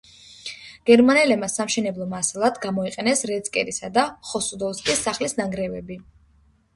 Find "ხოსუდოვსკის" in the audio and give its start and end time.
4.31-5.05